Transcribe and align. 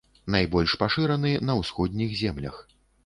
Найбольш 0.35 0.71
пашыраны 0.83 1.33
на 1.49 1.59
ўсходніх 1.61 2.17
землях. 2.25 2.55